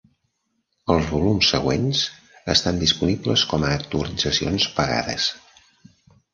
[0.93, 2.01] Els volums següents
[2.55, 5.33] estan disponibles com a actualitzacions pagades.